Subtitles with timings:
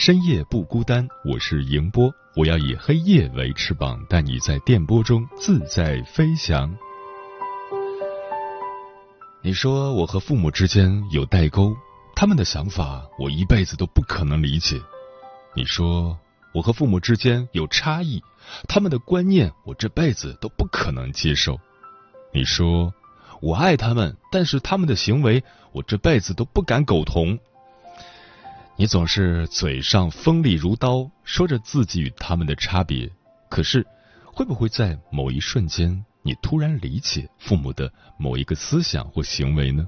[0.00, 6.74] 深夜不孤单，我是迎波，我要以黑夜为翅膀，带你在电波中自在飞翔。
[9.42, 11.76] 你说我和父母之间有代沟，
[12.16, 14.80] 他们的想法我一辈子都不可能理解。
[15.54, 16.18] 你说
[16.54, 18.22] 我和父母之间有差异，
[18.66, 21.60] 他们的观念我这辈子都不可能接受。
[22.32, 22.90] 你说。
[23.42, 27.38] 我爱他们，但是他们的行为，我这辈子都不敢苟同。
[28.80, 33.10] 你总是嘴上锋利如刀，说着自己与他们的差别，
[33.50, 33.86] 可是
[34.24, 39.86] 会不会在某一瞬间，你突然理解父母的某一个思想或行为呢？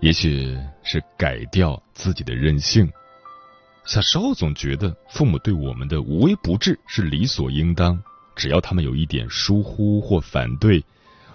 [0.00, 2.90] 也许是改掉自己的任性。
[3.84, 8.02] 小时候总觉得父母对我们的无微不至是理所应当，
[8.34, 10.84] 只要他们有一点疏忽或反对。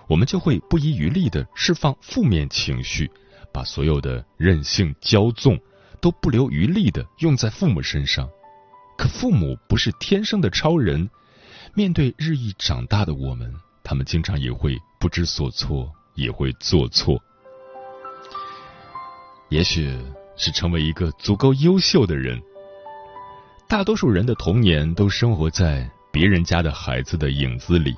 [0.08, 3.10] 我们就会不遗余力的释放负面情绪，
[3.54, 5.58] 把所有的任性骄纵
[6.04, 8.30] 都不留余力的用在父母身上。
[8.98, 11.10] 可父母不是天生的超人，
[11.74, 13.50] 面对日益长大的我们，
[13.86, 17.18] 他们经常也会不知所措，也会做错。
[19.48, 19.98] 也许
[20.36, 22.38] 是成为一个足够优秀的人。
[23.70, 27.96] 大多数人的童年都生活在别人家的孩子的影子里。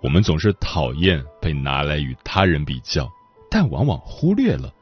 [0.00, 3.06] 我们总是讨厌被拿来与他人比较，
[3.50, 4.72] 但往往忽略了，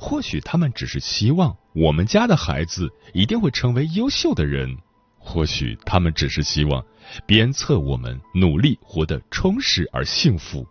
[0.00, 4.78] 或许他们只是希望我们家的孩子一定会成为优秀的人，
[5.18, 6.84] 或许他们只是希望
[7.26, 10.66] 鞭策我们努力活得充实而幸福，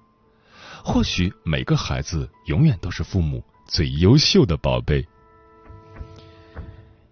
[0.83, 5.05] 或许每个孩子永远都是父母最优秀的宝贝，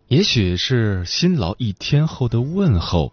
[0.07, 3.11] 也许是辛劳一天后的问候。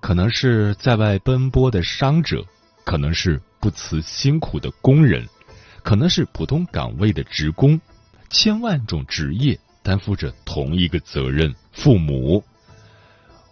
[0.00, 2.42] 可能是在外奔波的伤者，
[2.84, 5.28] 可能是不辞辛苦的工人，
[5.82, 7.80] 可能是普通岗位的职工，
[8.30, 12.42] 千万种职业担负着同一个责任——父母。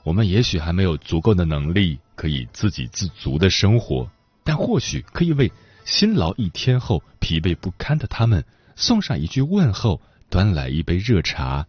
[0.02, 4.08] 我们也许还没有足够的能力可以自给自足的生活，
[4.44, 5.50] 但或许可以为
[5.84, 8.44] 辛劳一天后疲惫不堪的他们
[8.76, 11.66] 送上一句问候，端来一杯热茶。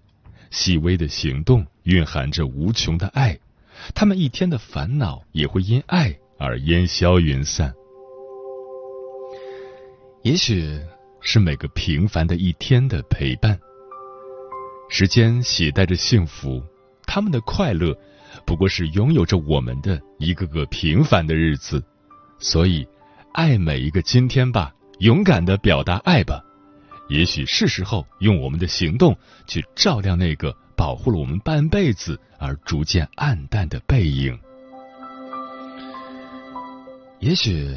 [0.52, 3.38] 细微的行动蕴含着无穷的爱。
[3.94, 7.74] 他们一天的烦恼也会因爱而烟消云散。
[10.24, 10.80] 也许
[11.22, 13.58] 是每个平凡的一天的陪伴。
[14.90, 16.64] 时间携带着幸福，
[17.06, 17.98] 他们的快乐
[18.46, 21.84] 不过是拥有着我们的一个个平凡的日子。
[22.40, 22.88] 所以，
[23.34, 26.42] 爱每一个今天吧，勇敢的表达爱吧。
[27.10, 30.56] 也许是时候用我们的行动去照亮那个。
[30.78, 34.38] 保护了我们半辈子而逐渐暗淡的背影，
[37.20, 37.76] 也许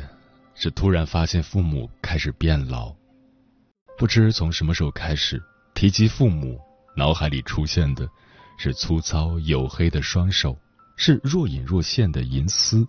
[0.63, 2.95] 是突然发现父母开始变老，
[3.97, 6.61] 不知从什么时候开始，提及父母，
[6.95, 8.07] 脑海里出现的
[8.59, 10.55] 是粗糙黝黑的双手，
[10.97, 12.87] 是若隐若现的银丝，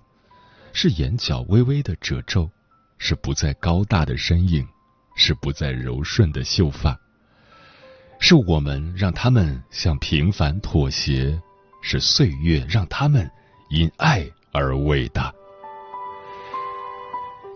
[0.73, 2.49] 是眼角微微的褶皱，
[2.97, 4.67] 是不再高大的身影，
[5.15, 6.99] 是不再柔顺的秀发。
[8.19, 11.41] 是我们让他们向平凡妥协，
[11.81, 13.31] 是岁月让他们
[13.69, 15.34] 因爱而伟大。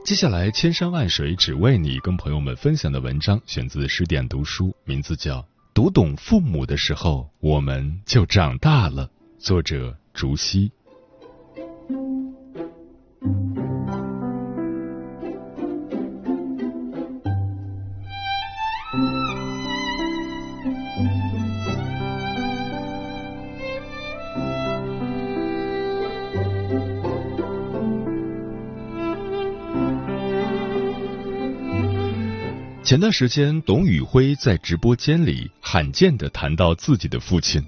[0.06, 5.40] 接下来，千山万水只为你，跟朋友们分享的文章选自十点读书，名字叫
[5.74, 9.08] 《读懂父母的时候，我们就长大了》，
[9.44, 10.72] 作者竹溪。
[32.86, 37.66] 前段时间，董宇辉在直播间里罕见的谈到自己的父亲。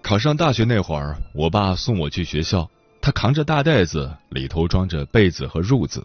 [0.00, 2.70] 考上大学那会儿，我爸送我去学校，
[3.02, 6.02] 他扛着大袋子，里头装着被子和褥子。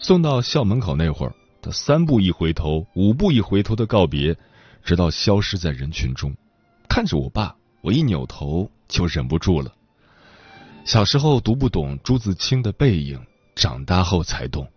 [0.00, 1.32] 送到校门口那会儿，
[1.62, 4.36] 他三步一回头，五步一回头的告别，
[4.84, 6.34] 直到消失在人群中。
[6.88, 9.72] 看着我爸，我一扭头就忍不住了。
[10.84, 13.24] 小时候读不懂朱自清的背影，
[13.54, 14.68] 长大后才懂。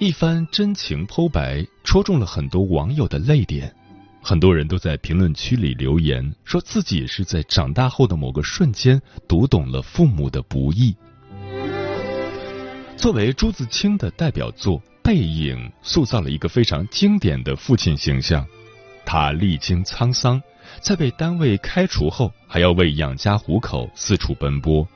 [0.00, 3.70] 一番真情剖白，戳中了很多网友的泪点。
[4.22, 8.98] 很多人都在评论区里留言，说自己是在长大后的某个瞬间
[9.28, 10.96] 读懂了父母的不易。
[12.96, 18.46] 作为朱自清的代表作《背影》，塑造了一个非常经典的父亲形象。
[19.04, 20.42] 他历经沧桑，
[20.80, 24.88] 在被单位开除后，还要为养家糊口四处奔波。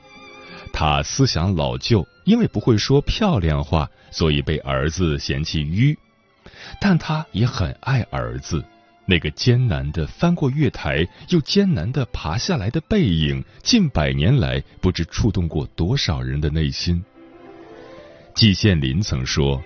[0.73, 5.97] 他思想老旧，因为不会说漂亮话，所以被儿子嫌弃愚。
[6.81, 8.63] 但他也很爱儿子。
[9.07, 17.03] 那个艰难的翻过月台，又艰难的爬下来的背影，近百年来不知触动过多少人的内心。
[18.33, 19.63] 季羡林曾说：“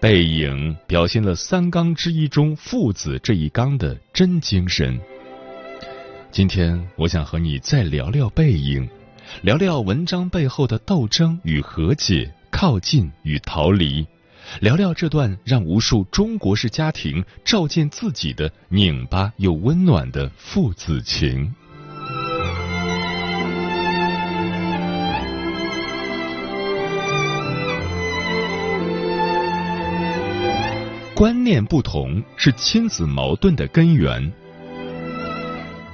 [0.00, 5.00] 背影表现了三纲之一中父子这一纲的真精神。”
[6.32, 8.88] 今天我想和你再聊聊背影，
[9.40, 14.06] 聊聊文章背后的斗争与和解，靠近与逃离。
[14.60, 21.52] 聊聊这段让无数中国式家庭照见自己的拧巴又温暖的父子情。
[31.14, 34.32] 观念不同是亲子矛盾的根源。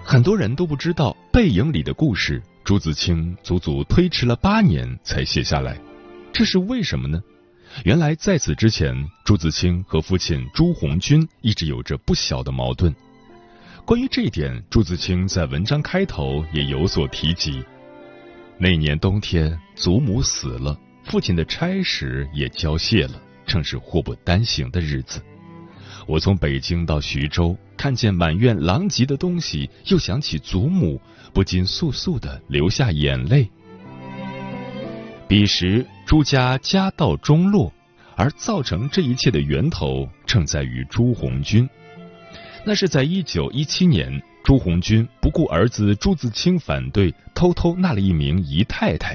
[0.04, 5.80] 很多人都不知道《背影》里的故事，朱自清足足推迟了八年才写下来，
[6.34, 7.18] 这是为什么呢？
[7.82, 8.94] 原来在此之前，
[9.24, 12.94] 朱自清和父亲朱红军一直有着不小的矛盾。
[13.86, 17.64] 关于这一点，朱自清在文章开头也有所提及。
[18.58, 25.22] 那年冬天，祖母死了，父亲的差事也交卸了，正是祸不单行的日子。
[26.08, 30.98] 我从北京到徐州，看见满院狼藉的东西，又想起祖母，
[31.34, 33.46] 不禁簌簌的流下眼泪。
[35.28, 37.70] 彼时朱家家道中落，
[38.16, 41.68] 而造成这一切的源头正在于朱红军。
[42.64, 44.10] 那是在一九一七年，
[44.42, 49.14] 朱红军不顾儿子朱自清反对，偷偷纳了一名姨太太。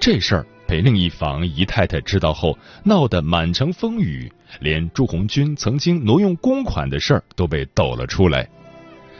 [0.00, 8.48] 这事儿被另一房姨太太知道后，闹得满城风雨，连朱红军曾经挪用公款的事儿都被抖了出来。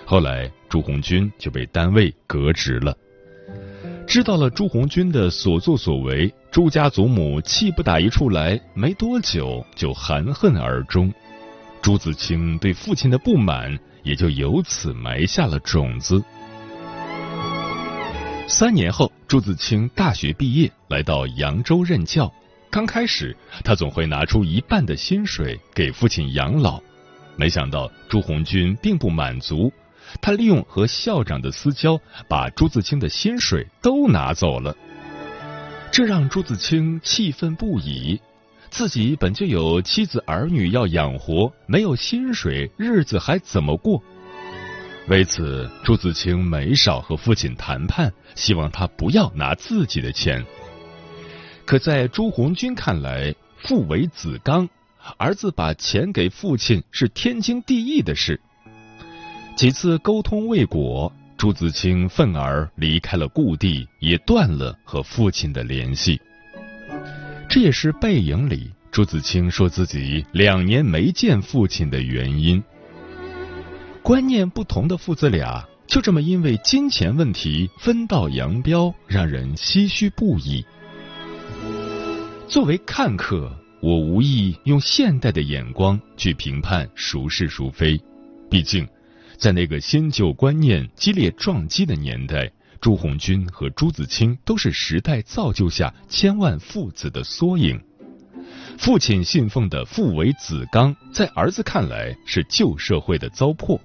[0.05, 2.97] 后来朱红军就被单位革职了。
[4.07, 11.13] 知道了朱红军的所作所为，朱家祖母气不打一处来，没多久就含恨而终。
[11.81, 16.23] 朱自清对父亲的不满也就由此埋下了种子。
[18.49, 22.33] 三年后，朱自清大学毕业，来到扬州任教。
[22.71, 26.81] 刚开始，他总会拿出一半的薪水给父亲养老。
[27.37, 29.73] 没想到朱红军并不满足。
[30.21, 34.77] 他利用和校长的私交，把朱自清的薪水都拿走了，
[35.93, 38.21] 这让朱自清气愤不已。
[38.71, 44.01] 自己本就有妻子儿女要养活，没有薪水，日子还怎么过？
[45.09, 50.45] 为此，朱自清没少和父亲谈判，希望他不要拿自己的钱。
[51.71, 54.69] 可在朱红军看来，父为子纲，
[55.17, 58.41] 儿子把钱给父亲是天经地义的事。
[59.55, 66.21] 几次沟通未果，朱自清愤而离开了故地，也断了和父亲的联系。
[67.49, 72.61] 这也是背影里朱自清说自己两年没见父亲的原因。
[74.03, 80.67] 观念不同的父子俩，就这么因为金钱问题分道扬镳，让人唏嘘不已。
[82.51, 83.49] 作为看客，
[83.81, 87.97] 我无意用现代的眼光去评判孰是孰非，
[88.51, 88.85] 毕竟。
[89.39, 97.81] 在那个新旧观念激烈撞击的年代，朱红军和朱自清都是时代造就下千万父子的缩影。
[98.77, 103.79] 父亲信奉的父为子纲，在儿子看来是旧社会的糟粕；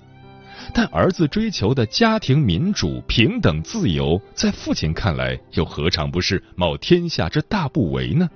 [0.73, 8.27] 但儿子追求的家庭民主、平等、自由，在父亲看来又何尝不是冒天下之大不韪呢？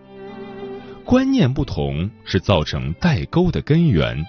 [1.09, 4.23] 观念不同是造成代沟的根源。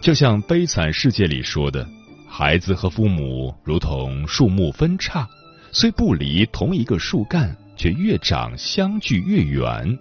[0.00, 1.88] 就像《悲惨世界》里说的，
[2.26, 5.24] 孩子和父母如同树木分叉，
[5.70, 9.96] 虽不离同一个树干，却越长相距越远。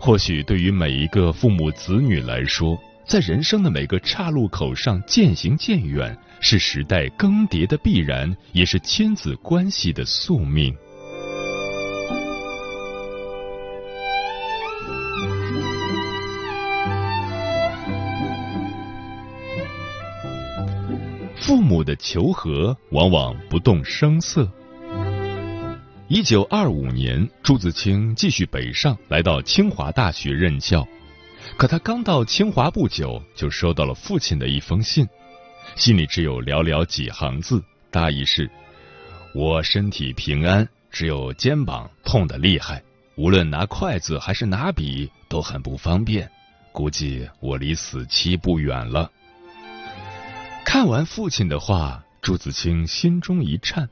[0.00, 10.74] 或许对于每一个父母子女来说，在人生的每个岔路口上渐行渐远，是时代更迭的必然，也是亲子关系的宿命。
[21.82, 24.50] 的求和往往不动声色。
[26.08, 30.86] 一九二五年，朱自清继续北上，来到清华大学任教。
[31.56, 35.06] 可他刚到清华不久，就收到了父亲的一封信，
[35.74, 38.50] 信里只有寥寥几行字，大意是：
[39.34, 42.82] 我身体平安，只有肩膀痛得厉害，
[43.16, 46.30] 无论拿筷子还是拿笔都很不方便，
[46.72, 49.10] 估计我离死期不远了。
[50.64, 53.88] 看完父亲的话，朱自清心中一颤。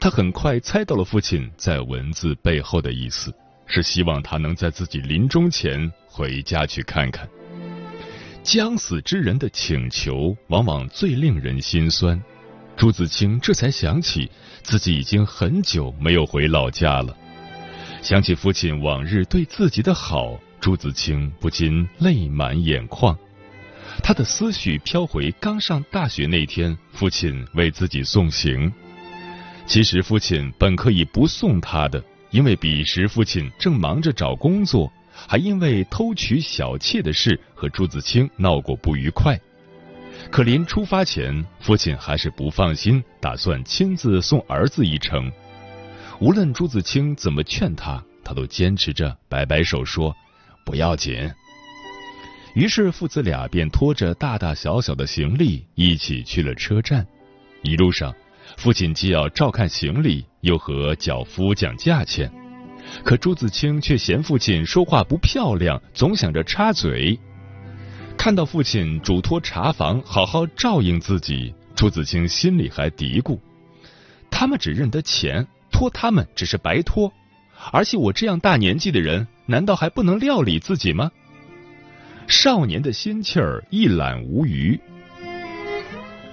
[0.00, 3.34] 他很快猜到了父亲在文字背后的意思，
[3.66, 7.28] 是希望他能在自己临终前回家去看看。
[8.42, 12.22] 将死之人的请求往往最令人心酸。
[12.76, 14.30] 朱自清这才想起
[14.62, 17.16] 自己已经很久没有回老家了，
[18.02, 23.18] 想起父亲往日对自己的好，朱自清不禁泪满眼眶。
[24.02, 28.72] 他的思绪飘回刚上大学那天，父亲为自己送行。
[29.66, 39.38] 其实父亲本可以不送他的，因为彼时父亲正忙着找工作，还因为偷取小妾的事和朱自清闹过不愉快。
[40.30, 45.30] 可临出发前，父亲还是不放心，打算亲自送儿子一程。
[46.20, 50.14] 无论朱自清怎么劝他，他都坚持着，摆摆手说
[50.64, 51.30] ：“不要紧。”
[52.56, 57.06] 于是父子俩便拖着大大小小的行李一起去了车站。
[57.62, 58.14] 一路上，
[58.56, 62.32] 父亲既要照看行李，又和脚夫讲价钱。
[63.04, 67.18] 可朱自清却嫌父亲说话不漂亮，总想着插嘴。
[68.16, 73.38] 看到父亲嘱托茶房好好照应自己，朱自清心里还嘀咕：
[74.30, 77.12] 他们只认得钱，托他们只是白托。
[77.70, 81.10] 而且我这样大年纪的人，难道还不能料理自己吗？
[82.28, 84.78] 少年的心气儿一览无余。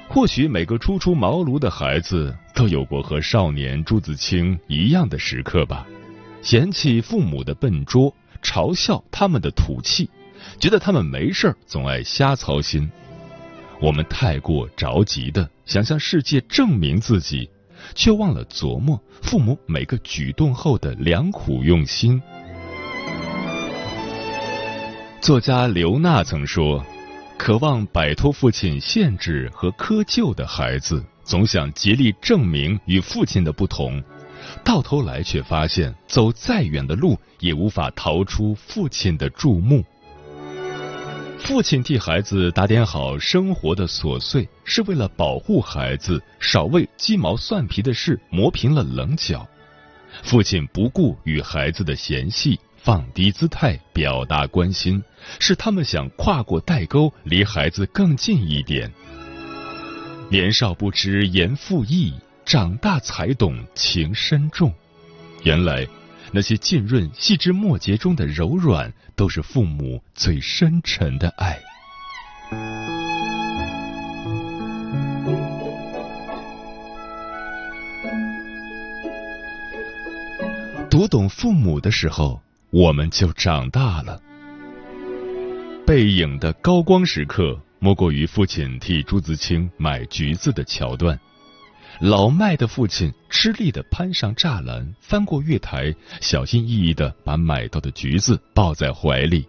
[0.10, 5.88] 或许每个初出茅庐的孩子都有过和少年朱自清一样的时刻吧，
[6.42, 10.10] 嫌弃父母的笨拙，嘲笑他们的土气，
[10.60, 12.90] 觉得他们没事儿总爱瞎操心。
[13.82, 17.50] 我们太过着急的想向世界证明自己，
[17.96, 22.22] 却忘了琢磨父母每个举动后的良苦用心。
[25.24, 26.86] 作家刘娜曾说
[27.40, 34.04] ：“渴望摆脱父亲限制和苛求的孩子，总想竭力证明与父亲的不同，
[34.66, 39.82] 到头来却发现走再远的路也无法逃出父亲的注目。
[41.38, 49.48] 父亲替孩子打点好生活的琐碎，是为了保护孩子少为鸡毛蒜皮的事磨平了棱角。
[50.22, 55.02] 父亲不顾与孩子的嫌隙。”放低姿态表达关心，
[55.40, 58.92] 是他们想跨过代沟，离孩子更近一点。
[60.30, 62.14] 年少不知言父意，
[62.44, 64.74] 长大才懂情深重。
[65.44, 65.88] 原来，
[66.34, 71.58] 那些浸润细枝末节中的柔软，都是父母最深沉的爱。
[80.90, 82.43] 读懂父母的时候。
[82.74, 84.20] 我们就长大了。
[85.86, 91.20] 背影的高光时刻，莫过于父亲替朱自清买橘子的桥段。
[92.00, 99.46] 老迈的父亲吃力的攀上栅栏，翻过月台，小心翼翼的把买到的橘子抱在怀里。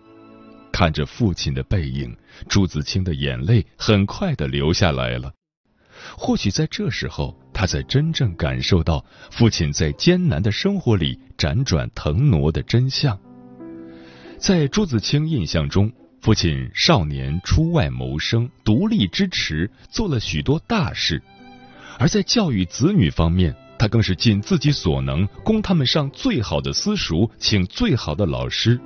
[0.71, 2.15] 看着父亲的背影，
[2.47, 5.33] 朱自清的眼泪很快的流下来了。
[6.17, 13.19] 或许在这时候，他才真正感受到父亲在艰难的生活里辗转腾挪的真相。
[14.39, 21.19] 在朱自清印象中，父亲少年出外谋生，独立支持，做了许多大事；
[21.99, 28.79] 而在教育子女方面，他更是尽自己所能，供他们上最好的私塾，请最好的老师。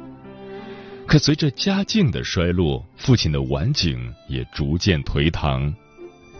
[1.06, 5.74] 可随着家境的衰落，父亲的晚景也逐渐颓唐。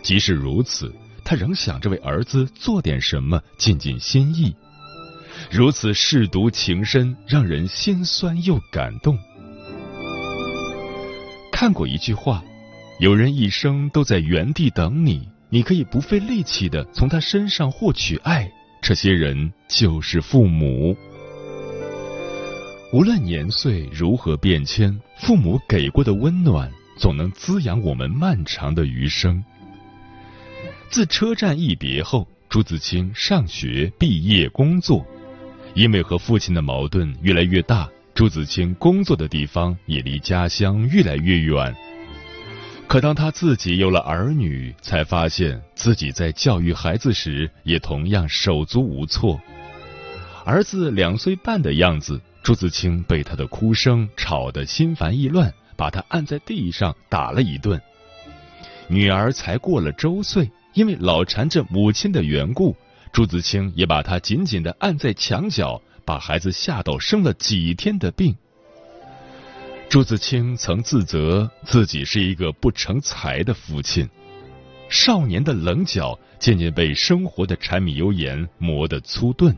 [0.09, 0.91] 即使如此，
[1.23, 4.57] 他仍想着为儿子做点什么，尽尽心意。
[5.51, 9.19] 如此舐犊情深，让人心酸又感动。
[11.53, 12.43] 看过一句话：
[13.01, 18.51] 有人一生都在原地等你，你可以不费力气的从他身上获取爱。
[18.81, 20.97] 这些人就是父母。
[22.95, 26.73] 无论年岁如何变迁，父母给过的温暖。
[26.97, 29.45] 总能滋养我们漫长的余生。
[30.91, 35.07] 自车站一别后，朱自清上学、毕业、工作，
[35.75, 41.77] 因为和父亲的矛盾越来越大，朱自清工作的地方也离家乡越来越远。
[42.87, 49.39] 可当他自己有了儿女，才发现自己在教育孩子时也同样手足无措。
[50.47, 57.79] 儿子两岁半的样子，朱自清被他的哭声吵得心烦意乱，把他按在地上打了一顿。
[58.89, 60.51] 女儿才过了周岁。
[60.79, 62.77] 因为老缠着母亲的缘故，
[63.13, 68.37] 朱自清也把她紧紧的按在墙角，把孩子吓到生了几天的病。
[69.89, 74.09] 朱自清曾自责自己是一个不成才的父亲，
[74.89, 79.57] 少年的棱角渐渐被生活的柴米油盐磨得粗钝，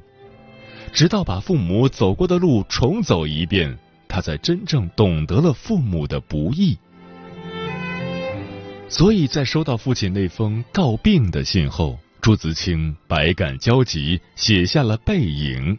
[0.91, 3.77] 直到把父母走过的路重走一遍，
[4.09, 6.79] 他才真正懂得了父母的不易。
[8.91, 15.77] 所以在收到父亲那封告病的信后，朱自清百感交集，写下了《背影》。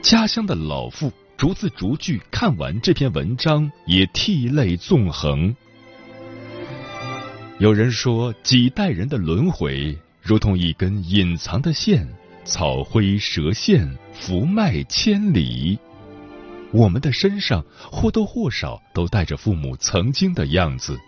[0.00, 5.54] 家乡的老妇逐字逐句看完这篇文章，也涕泪纵横。
[7.58, 12.08] 有人说，几代人的轮回如同一根隐藏的线，
[12.42, 15.78] 草灰蛇线，伏脉千里。
[16.72, 17.62] 我们的身上
[17.92, 20.98] 或多或少都带着父母曾经的样子。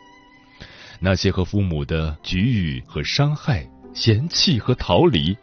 [1.02, 5.34] 那些和父母的局域和伤害、嫌弃和逃离，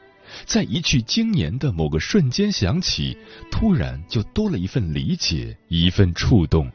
[0.46, 3.18] 在一去经年的某个瞬间想起，
[3.52, 6.72] 突然就多了一份理解，一份触动。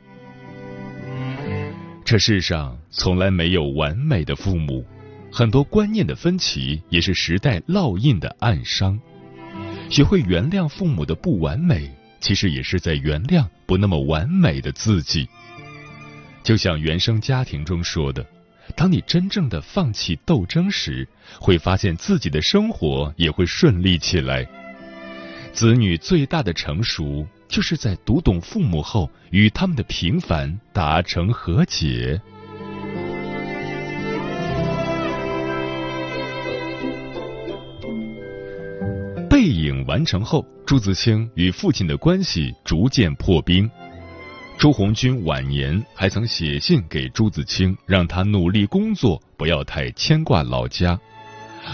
[2.05, 4.85] 这世上从来没有完美的父母，
[5.31, 8.99] 很多观念的分歧也是时代烙印的暗伤。
[9.89, 15.29] 学会原谅父母的不完美，其实也是在原谅不那么完美的自己。
[16.43, 18.27] 就像原生家庭中说的。
[18.73, 21.07] 当你真正的放弃斗争时，
[21.41, 24.47] 会发现自己的生活也会顺利起来。
[25.53, 32.21] 子女最大的成熟，就是在读懂父母后，与他们的平凡达成和解。
[39.29, 43.71] 背影完成后，朱自清与父亲的关系逐渐破冰。
[44.63, 50.97] 朱红军晚年还曾写信给朱自清，让他努力工作，不要太牵挂老家。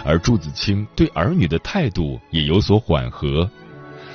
[0.07, 3.47] 而朱自清对儿女的态度也有所缓和，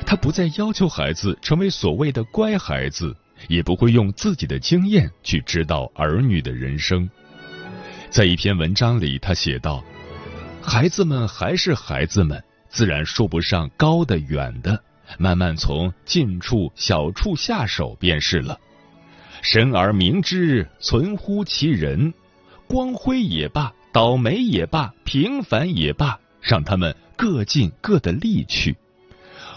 [0.08, 3.16] 他不再要求孩子成为所谓的乖孩子，
[3.48, 7.08] 也不会用自己的经验去指导儿女的人生。
[8.10, 9.84] 在一篇文章里，他写道
[10.64, 14.84] ：“孩子们还是孩子们，自然说不上高的远的。”
[15.18, 18.60] 慢慢从近处、小处下手便是了。
[19.42, 22.14] 神而明之，存乎其人。
[22.68, 28.76] 光辉也罢，倒霉也罢，平凡也罢，让他们各尽各的力去。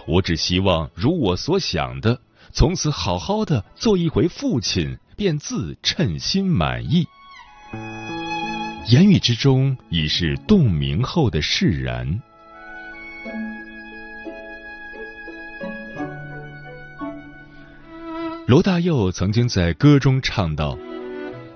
[0.06, 2.20] 我只希望如我所想的，
[2.52, 7.06] 从此好好的做一回父亲，便自称心满意。
[8.88, 12.22] 言语之中已是洞明后的释然。
[18.46, 20.78] 罗大佑曾经在歌中唱道：“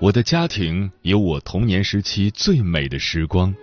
[0.01, 3.55] 我的家庭有我童年时期最美的时光，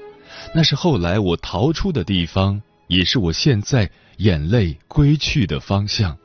[0.54, 6.16] 那是后来我逃出的地方，也是我现在眼泪归去的方向。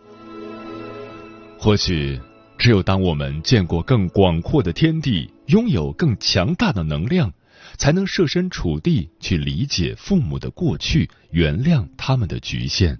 [1.59, 2.17] 或许，
[2.57, 7.33] 只有当我们见过更广阔的天地，拥有更强大的能量，
[7.75, 12.97] 才能设身处地去理解父母的过去，原谅他们的局限。”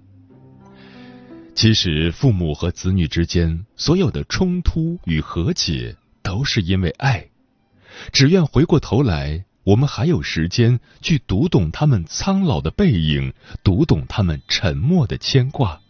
[1.54, 7.28] 其实，父母和子女之间所有的冲突与和解，都是因为爱。
[8.12, 15.80] 只愿回过头来，我们还有时间去读懂他们苍老的背影，读懂他们沉默的牵挂。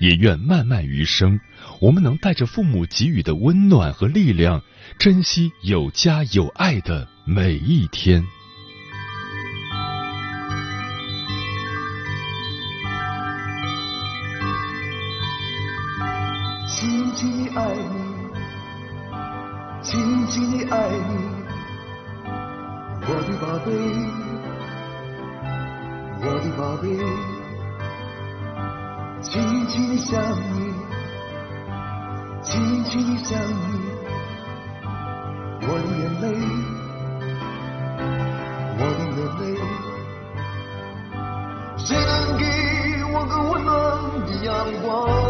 [0.00, 1.38] 也愿漫漫余生，
[1.80, 4.60] 我们能带着父母给予的温暖和力量，
[4.98, 8.26] 珍惜有家有爱的每一天。
[17.20, 18.00] 亲爱你，
[19.82, 21.12] 紧紧的爱你，
[23.02, 23.68] 我的宝贝，
[26.22, 26.88] 我的宝贝，
[29.20, 29.30] 紧
[29.66, 30.10] 紧的想
[30.54, 30.72] 你，
[32.40, 33.52] 紧紧的想你，
[35.60, 36.24] 我的眼泪，
[38.78, 39.44] 我的眼泪，
[41.76, 42.42] 谁能给
[43.12, 43.68] 我个温暖
[44.24, 44.48] 的阳
[44.82, 45.29] 光？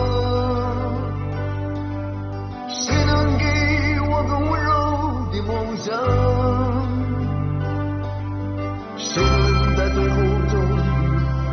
[9.03, 9.23] 谁
[9.77, 10.17] 在最后
[10.51, 10.55] 中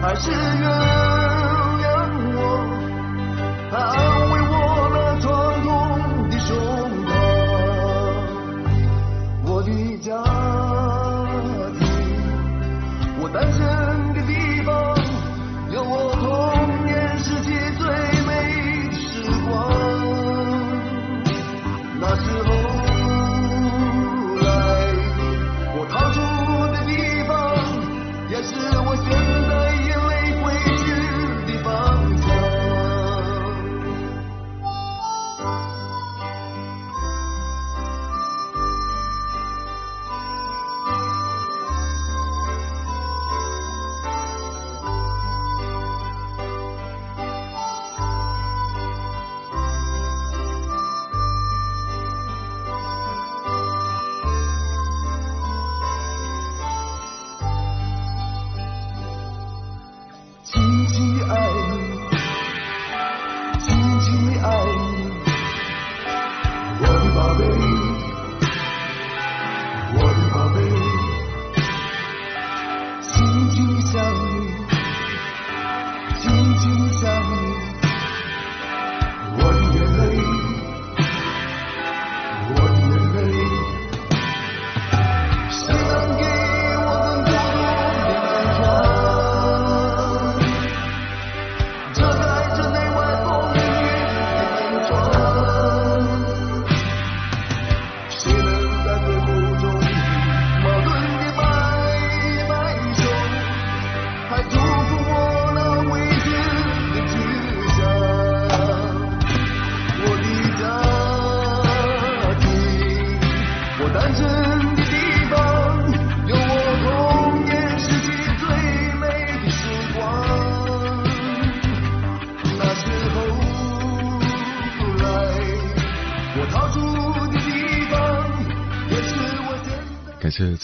[0.01, 0.69] 还是原
[1.81, 1.85] 谅
[2.35, 2.39] 我？
[3.71, 4.06] 啊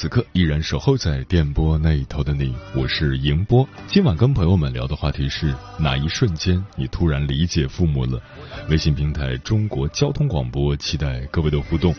[0.04, 3.66] 此刻依然守候在电波那一头的你，我是迎波。
[3.88, 8.22] 今晚跟朋友们聊的话题是哪一瞬间你突然理解父母了？
[8.68, 11.96] 微信平台中国交通广播，期待各位的互动。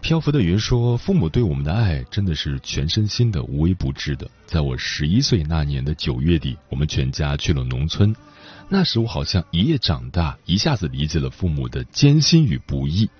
[0.00, 4.26] 漂浮的云说：“父母对我们的爱真的是全身心的、无微不至的。
[4.46, 8.16] 在我十一岁那年的九月底，我们全家去了农村。
[8.70, 13.10] 那时我好像一夜长大，一下子理解了父母的艰辛与不易。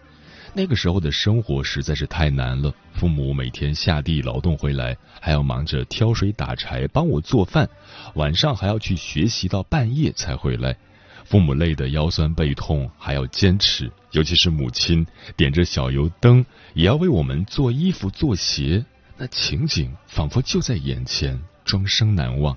[0.57, 7.69] 那个时候的生活实在是太难了，父母每天下地劳动回来，还要忙着挑水打柴帮我做饭，
[8.15, 10.75] 晚上还要去学习到半夜才回来。
[11.27, 16.43] 父母累得腰酸背痛，还要坚持，尤其是母亲点着小油灯，
[16.73, 18.83] 也要为我们做衣服做鞋，
[19.19, 22.57] 那情景仿佛就在眼前，终生难忘。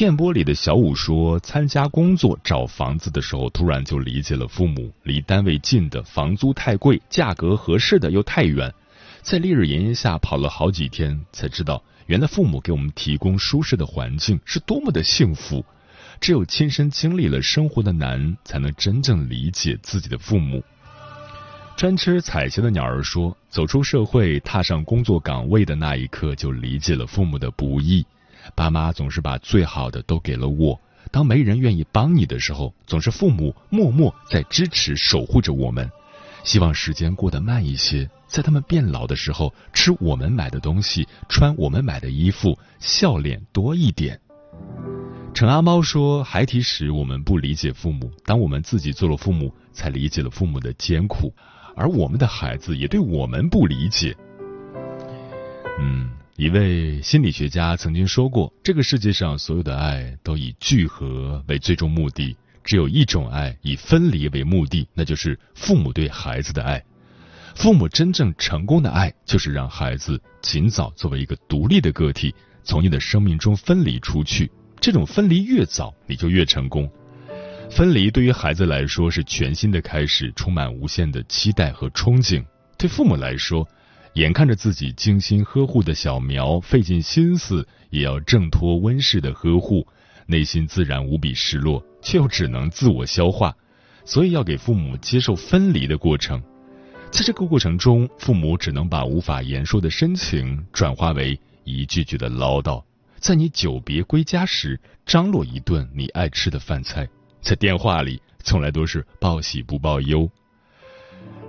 [0.00, 8.72] 电波里的小五说，参加工作找房子的时候，突然就理解了父母离单位近的房租太贵，价格合适的又太远，
[9.20, 15.62] 在烈日炎炎下跑了好几天，才知道原来父母给我们提供舒适的环境是多么的幸福。
[16.18, 20.64] 只有亲身经历了生活的难，才能真正理解自己的父母。
[21.76, 28.02] 专吃彩霞的鸟儿说，走出社会，踏上工作岗位的那一刻，就理解了父母的不易。
[28.54, 35.90] 爸妈总是把最好的都给了我，当没人愿意帮你的时候，总是父母默默在支持守护着我们。
[36.42, 44.18] 希望时间过得慢一些，在他们变老的时候，吃我们买的东西，穿我们买的衣服，笑脸多一点。
[45.32, 51.32] 陈阿猫说：“孩提时我们不理解父母，当我们自己做了父母，才理解了父母的艰苦，
[51.76, 54.16] 而我们的孩子也对我们不理解。”
[55.78, 66.82] 嗯，一位心理学家曾经说过：“这个世界上所有的爱都以聚合为最终目的，只有一种爱以分离为目的，那就是父母对孩子的爱。
[67.54, 74.50] 父母真正成功的爱，就是让孩子尽早作为一个独立的个体，从你的生命中分离出去。”
[74.80, 76.90] 这种分离越早，你就越成功。
[77.70, 82.42] 分离对于孩子来说是全新的开始，充满无限的期待和憧憬；
[82.78, 83.68] 对父母来说，
[84.14, 89.86] 眼看着自己精心呵护的小苗费尽心思也要挣脱温室的呵护，
[90.26, 93.56] 内心自然无比失落，却又只能自我消化，
[94.04, 96.42] 所以要给父母接受分离的过程。
[97.12, 102.82] 在这个过程中，父母只能把无法言说的深情转化为一句句的唠叨。
[103.16, 107.04] 在你久别归家时，张罗一顿你爱吃的饭菜；
[107.42, 110.30] 在电话里，从来都是报喜不报忧。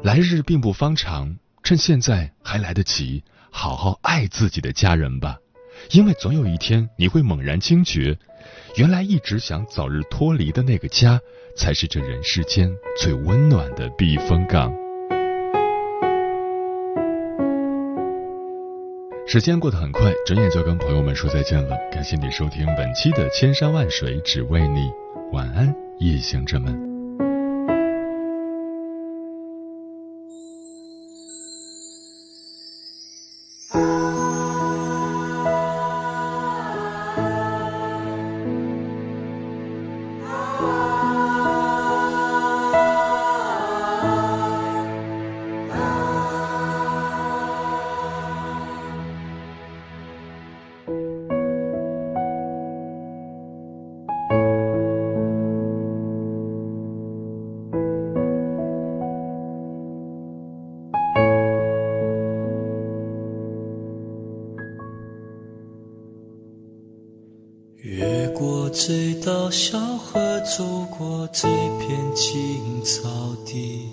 [0.04, 5.38] 来日并不方长，趁现在还来得及，好好爱自己的家人吧，
[5.91, 8.17] 因为总有一天你会猛然惊觉，
[8.76, 11.19] 原来一直想早日脱离的那个家，
[11.56, 14.74] 才是这人世间最温暖的避风港。
[19.28, 21.78] 时间过得很快，转眼就跟朋友们说再见了。
[21.91, 24.80] 感谢你收听本期的《千山万水只为你》，
[25.32, 26.90] 晚安，夜行者们。
[33.74, 34.31] 越
[69.52, 70.64] 小河，走
[70.98, 71.46] 过这
[71.78, 73.10] 片青草
[73.46, 73.90] 地，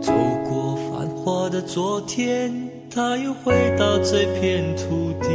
[0.00, 0.10] 走
[0.48, 2.50] 过繁华的昨天，
[2.90, 5.28] 他又回到这片土地。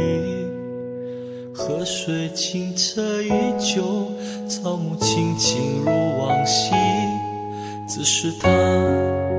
[1.54, 4.10] 河水清澈依旧，
[4.48, 5.86] 草木青青如
[6.18, 6.74] 往昔，
[7.88, 8.50] 只是他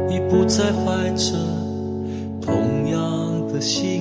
[0.09, 1.35] 已不再怀着
[2.41, 3.98] 同样的心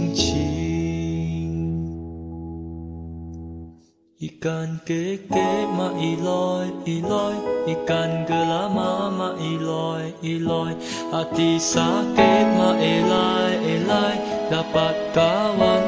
[4.39, 5.35] 一干给给
[5.77, 6.31] 嘛一来
[6.85, 7.09] 一来，
[7.67, 10.53] 一干个啦嘛嘛一来一来，
[11.11, 11.81] 阿迪萨
[12.15, 13.17] 给嘛一来
[13.67, 13.93] 一来
[14.49, 15.88] ，dapat kawan ma 一